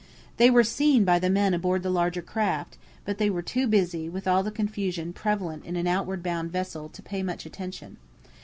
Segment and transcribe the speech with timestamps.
[0.37, 4.09] They were seen by the men aboard the larger craft; but they were too busy
[4.09, 7.97] with all the confusion prevalent in an outward bound vessel to pay much attention.